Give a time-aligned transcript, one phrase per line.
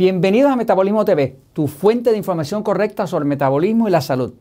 [0.00, 4.32] Bienvenidos a Metabolismo TV, tu fuente de información correcta sobre el metabolismo y la salud.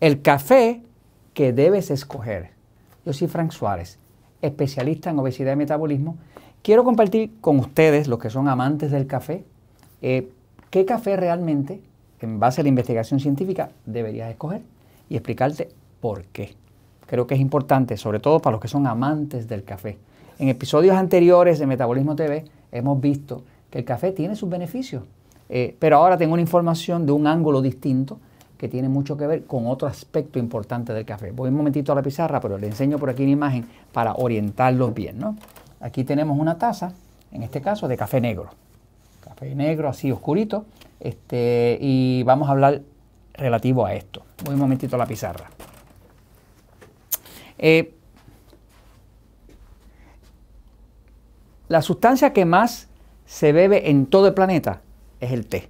[0.00, 0.80] El café
[1.34, 2.52] que debes escoger.
[3.04, 3.98] Yo soy Frank Suárez,
[4.40, 6.16] especialista en obesidad y metabolismo.
[6.62, 9.44] Quiero compartir con ustedes, los que son amantes del café,
[10.00, 10.32] eh,
[10.70, 11.82] qué café realmente,
[12.22, 14.62] en base a la investigación científica, deberías escoger
[15.10, 15.68] y explicarte
[16.00, 16.54] por qué.
[17.06, 19.98] Creo que es importante, sobre todo para los que son amantes del café.
[20.38, 25.04] En episodios anteriores de Metabolismo TV hemos visto que el café tiene sus beneficios.
[25.48, 28.18] Eh, pero ahora tengo una información de un ángulo distinto
[28.56, 31.30] que tiene mucho que ver con otro aspecto importante del café.
[31.32, 34.92] Voy un momentito a la pizarra, pero le enseño por aquí una imagen para orientarlos
[34.92, 35.18] bien.
[35.18, 35.36] ¿no?
[35.80, 36.92] Aquí tenemos una taza,
[37.32, 38.50] en este caso de café negro.
[39.24, 40.66] Café negro así oscurito.
[41.00, 42.82] Este, y vamos a hablar
[43.32, 44.22] relativo a esto.
[44.44, 45.48] Voy un momentito a la pizarra.
[47.56, 47.94] Eh,
[51.68, 52.89] la sustancia que más
[53.30, 54.80] se bebe en todo el planeta
[55.20, 55.68] es el té,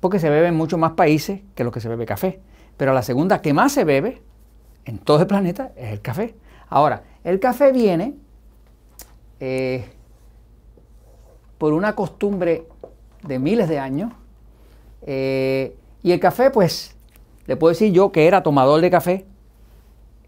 [0.00, 2.40] porque se bebe en muchos más países que lo que se bebe café.
[2.76, 4.20] Pero la segunda que más se bebe
[4.84, 6.34] en todo el planeta es el café.
[6.68, 8.14] Ahora, el café viene
[9.38, 9.84] eh,
[11.56, 12.64] por una costumbre
[13.22, 14.12] de miles de años
[15.06, 16.96] eh, y el café, pues,
[17.46, 19.24] le puedo decir yo que era tomador de café.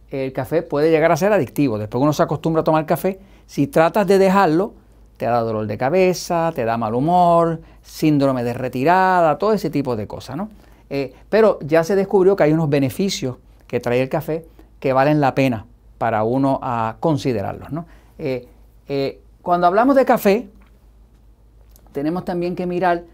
[0.09, 1.79] El café puede llegar a ser adictivo.
[1.79, 3.19] Después uno se acostumbra a tomar café.
[3.47, 4.75] Si tratas de dejarlo,
[5.21, 9.95] te da dolor de cabeza, te da mal humor, síndrome de retirada, todo ese tipo
[9.95, 10.49] de cosas, ¿no?
[10.89, 14.47] Eh, pero ya se descubrió que hay unos beneficios que trae el café
[14.79, 15.67] que valen la pena
[15.99, 17.85] para uno a considerarlos, ¿no?
[18.19, 18.49] Eh,
[18.89, 20.49] eh, cuando hablamos de café,
[21.93, 23.05] tenemos también que mirar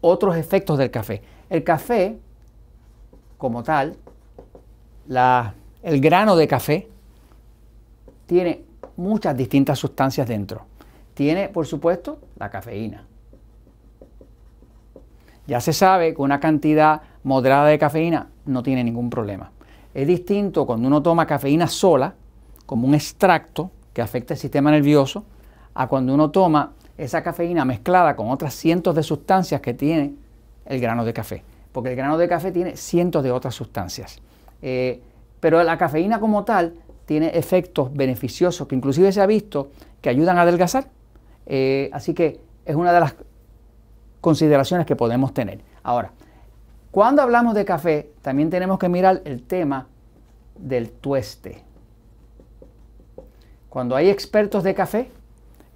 [0.00, 1.20] otros efectos del café.
[1.50, 2.18] El café,
[3.36, 3.94] como tal,
[5.82, 6.88] el grano de café,
[8.24, 8.64] tiene
[8.96, 10.69] muchas distintas sustancias dentro
[11.20, 13.04] tiene, por supuesto, la cafeína.
[15.46, 19.50] Ya se sabe que una cantidad moderada de cafeína no tiene ningún problema.
[19.92, 22.14] Es distinto cuando uno toma cafeína sola,
[22.64, 25.26] como un extracto que afecta el sistema nervioso,
[25.74, 30.14] a cuando uno toma esa cafeína mezclada con otras cientos de sustancias que tiene
[30.64, 31.44] el grano de café.
[31.70, 34.22] Porque el grano de café tiene cientos de otras sustancias.
[34.62, 35.02] Eh,
[35.38, 39.70] pero la cafeína como tal tiene efectos beneficiosos que inclusive se ha visto
[40.00, 40.86] que ayudan a adelgazar
[41.52, 43.16] eh, así que es una de las
[44.20, 45.58] consideraciones que podemos tener.
[45.82, 46.12] Ahora,
[46.92, 49.88] cuando hablamos de café, también tenemos que mirar el tema
[50.56, 51.64] del tueste.
[53.68, 55.10] Cuando hay expertos de café,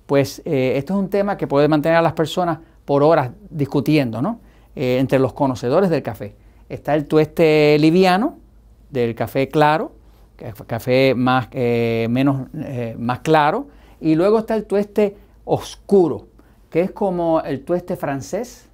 [0.06, 4.22] pues eh, esto es un tema que puede mantener a las personas por horas discutiendo,
[4.22, 4.38] ¿no?
[4.76, 6.36] Eh, entre los conocedores del café.
[6.68, 8.38] Está el tueste liviano,
[8.90, 9.90] del café claro,
[10.68, 12.46] café más, menos,
[12.96, 13.68] más claro,
[14.00, 16.26] y luego está el tueste oscuro,
[16.70, 18.68] que es como el tueste francés,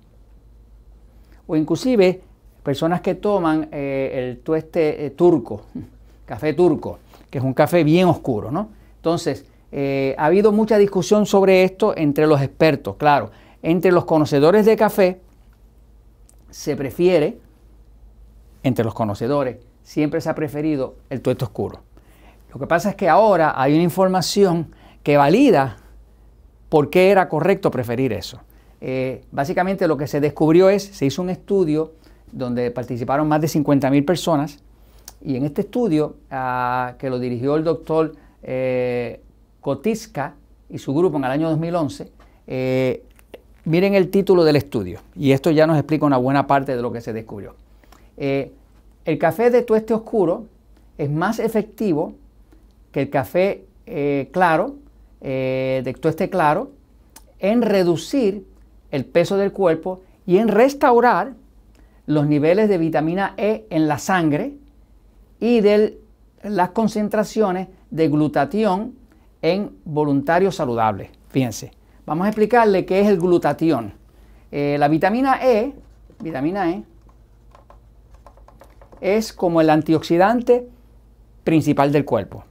[1.47, 2.23] o inclusive
[2.63, 5.63] personas que toman eh, el tueste eh, turco,
[6.27, 6.99] café turco,
[7.29, 8.71] que es un café bien oscuro, ¿no?
[8.97, 13.31] Entonces, eh, ha habido mucha discusión sobre esto entre los expertos, claro.
[13.63, 15.21] Entre los conocedores de café
[16.51, 17.39] se prefiere,
[18.63, 21.81] entre los conocedores, siempre se ha preferido el tueste oscuro.
[22.53, 25.77] Lo que pasa es que ahora hay una información que valida
[26.71, 28.41] ¿Por qué era correcto preferir eso?
[28.81, 31.93] Eh, básicamente lo que se descubrió es, se hizo un estudio
[32.33, 34.61] donde participaron más de 50.000 personas
[35.21, 39.21] y en este estudio ah, que lo dirigió el doctor eh,
[39.61, 40.35] Kotiska
[40.71, 42.11] y su grupo en el año 2011,
[42.47, 43.03] eh,
[43.65, 46.93] miren el título del estudio y esto ya nos explica una buena parte de lo
[46.93, 47.57] que se descubrió.
[48.17, 50.47] el café de tueste oscuro
[50.97, 52.15] es más efectivo
[52.93, 53.65] que el café
[54.31, 54.77] claro
[55.21, 56.73] eh, de tueste claro
[57.39, 58.47] en reducir
[58.91, 61.35] el peso del cuerpo y en restaurar
[62.07, 64.55] los niveles de vitamina E en la sangre
[65.39, 65.99] y de
[66.43, 68.95] las concentraciones de glutatión
[69.43, 71.11] en voluntarios saludables.
[71.29, 71.73] Fíjense,
[72.07, 73.95] vamos a explicarle qué es el glutatión.
[74.51, 75.73] Eh, la vitamina E,
[76.21, 76.83] vitamina E,
[79.01, 80.69] es como el antioxidante
[81.45, 82.45] principal del cuerpo.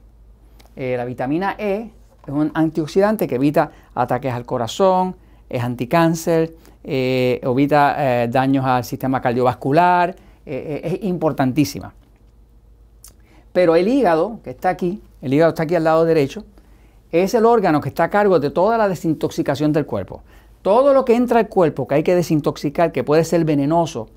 [0.74, 1.90] Eh, la vitamina E
[2.30, 5.16] es un antioxidante que evita ataques al corazón,
[5.48, 10.14] es anticáncer, eh, evita eh, daños al sistema cardiovascular,
[10.46, 11.92] eh, es importantísima.
[13.52, 16.44] Pero el hígado, que está aquí, el hígado está aquí al lado derecho,
[17.10, 20.22] es el órgano que está a cargo de toda la desintoxicación del cuerpo.
[20.62, 24.08] Todo lo que entra al cuerpo que hay que desintoxicar, que puede ser venenoso,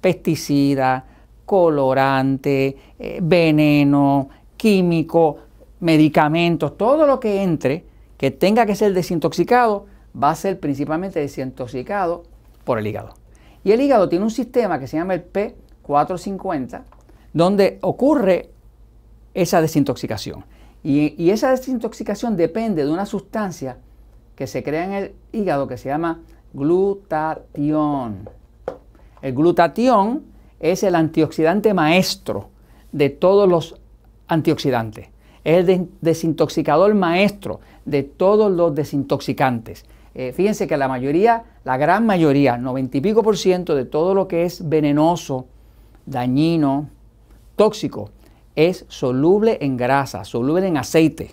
[0.00, 1.04] pesticida,
[1.44, 2.76] colorante,
[3.20, 5.36] veneno, químico,
[5.82, 7.84] medicamentos, todo lo que entre
[8.16, 9.86] que tenga que ser desintoxicado,
[10.20, 12.22] va a ser principalmente desintoxicado
[12.64, 13.14] por el hígado.
[13.64, 16.82] Y el hígado tiene un sistema que se llama el P450,
[17.32, 18.50] donde ocurre
[19.34, 20.44] esa desintoxicación.
[20.84, 23.78] Y, esa desintoxicación depende de una sustancia
[24.36, 26.20] que se crea en el hígado que se llama
[26.52, 28.28] glutatión.
[29.20, 30.24] El glutatión
[30.60, 32.50] es el antioxidante maestro
[32.92, 33.80] de todos los
[34.28, 35.08] antioxidantes.
[35.44, 39.84] Es el desintoxicador maestro de todos los desintoxicantes.
[40.14, 44.14] Eh, fíjense que la mayoría, la gran mayoría, 90 y pico por ciento de todo
[44.14, 45.46] lo que es venenoso,
[46.06, 46.88] dañino,
[47.56, 48.10] tóxico,
[48.54, 51.30] es soluble en grasa, soluble en aceite.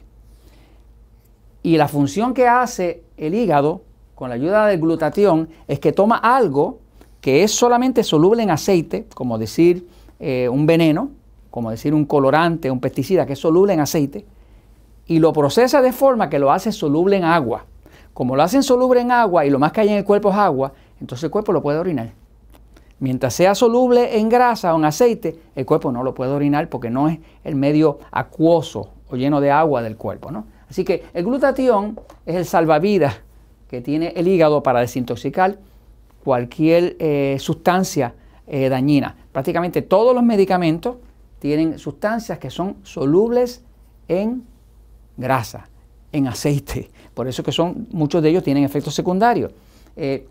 [1.61, 3.81] Y la función que hace el hígado
[4.15, 6.79] con la ayuda del glutatión es que toma algo
[7.21, 9.87] que es solamente soluble en aceite, como decir
[10.19, 11.11] eh, un veneno,
[11.51, 14.25] como decir un colorante, un pesticida que es soluble en aceite,
[15.05, 17.65] y lo procesa de forma que lo hace soluble en agua.
[18.13, 20.35] Como lo hacen soluble en agua y lo más que hay en el cuerpo es
[20.35, 22.11] agua, entonces el cuerpo lo puede orinar.
[22.99, 26.89] Mientras sea soluble en grasa o en aceite, el cuerpo no lo puede orinar porque
[26.89, 30.31] no es el medio acuoso o lleno de agua del cuerpo.
[30.31, 30.45] ¿no?
[30.69, 33.21] Así que el glutatión es el salvavidas
[33.69, 35.57] que tiene el hígado para desintoxicar
[36.23, 38.13] cualquier eh, sustancia
[38.47, 39.15] eh, dañina.
[39.31, 40.97] Prácticamente todos los medicamentos
[41.39, 43.63] tienen sustancias que son solubles
[44.07, 44.43] en
[45.17, 45.69] grasa,
[46.11, 46.91] en aceite.
[47.13, 49.51] Por eso que son, muchos de ellos tienen efectos secundarios.
[49.95, 50.27] Eh,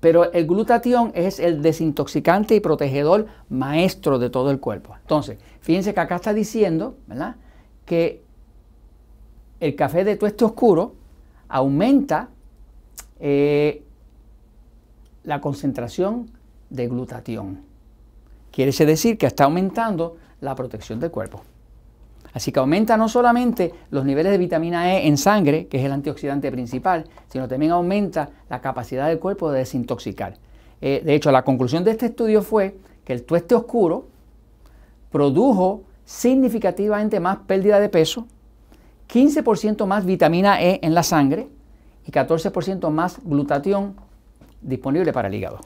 [0.00, 4.94] pero el glutatión es el desintoxicante y protegedor maestro de todo el cuerpo.
[5.00, 7.36] Entonces, fíjense que acá está diciendo, ¿verdad?
[7.84, 8.22] Que
[9.58, 10.94] el café de tueste oscuro
[11.48, 12.28] aumenta
[13.18, 13.82] eh,
[15.24, 16.30] la concentración
[16.70, 17.67] de glutatión.
[18.58, 21.42] Quiere decir que está aumentando la protección del cuerpo.
[22.32, 25.92] Así que aumenta no solamente los niveles de vitamina E en sangre, que es el
[25.92, 30.38] antioxidante principal, sino también aumenta la capacidad del cuerpo de desintoxicar.
[30.80, 34.08] Eh, de hecho, la conclusión de este estudio fue que el tueste oscuro
[35.12, 38.26] produjo significativamente más pérdida de peso,
[39.08, 41.46] 15% más vitamina E en la sangre
[42.04, 43.94] y 14% más glutatión
[44.60, 45.60] disponible para el hígado.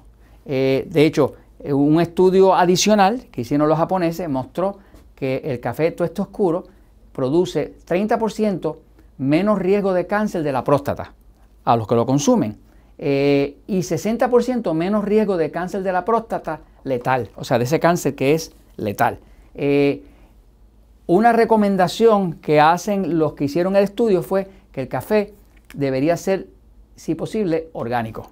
[0.44, 1.36] Eh, de hecho,
[1.70, 4.78] un estudio adicional que hicieron los japoneses mostró
[5.14, 6.64] que el café tueste oscuro
[7.12, 8.76] produce 30%
[9.18, 11.14] menos riesgo de cáncer de la próstata
[11.64, 12.58] a los que lo consumen
[12.98, 17.80] eh, y 60% menos riesgo de cáncer de la próstata letal, o sea, de ese
[17.80, 19.18] cáncer que es letal.
[19.54, 20.04] Eh,
[21.06, 25.34] una recomendación que hacen los que hicieron el estudio fue que el café
[25.74, 26.46] debería ser,
[26.96, 28.30] si posible, orgánico.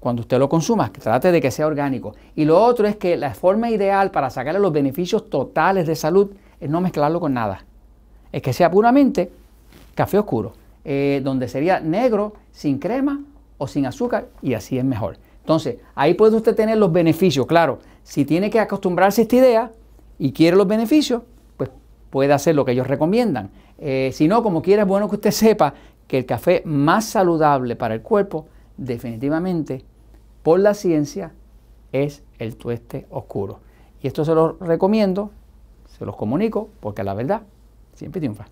[0.00, 2.14] Cuando usted lo consuma, trate de que sea orgánico.
[2.34, 6.30] Y lo otro es que la forma ideal para sacarle los beneficios totales de salud
[6.58, 7.64] es no mezclarlo con nada.
[8.32, 9.30] Es que sea puramente
[9.94, 10.54] café oscuro,
[10.86, 13.20] eh, donde sería negro, sin crema
[13.58, 15.18] o sin azúcar, y así es mejor.
[15.40, 17.46] Entonces, ahí puede usted tener los beneficios.
[17.46, 19.70] Claro, si tiene que acostumbrarse a esta idea
[20.18, 21.22] y quiere los beneficios,
[21.58, 21.68] pues
[22.08, 23.50] puede hacer lo que ellos recomiendan.
[23.78, 25.74] Eh, si no, como quiera, es bueno que usted sepa
[26.06, 28.46] que el café más saludable para el cuerpo
[28.76, 29.84] definitivamente
[30.42, 31.32] por la ciencia
[31.92, 33.60] es el tueste oscuro.
[34.02, 35.30] Y esto se lo recomiendo,
[35.86, 37.42] se los comunico, porque la verdad
[37.94, 38.46] siempre triunfa.